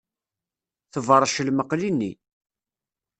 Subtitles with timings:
[0.91, 2.11] Tebṛec lmeqli-nni.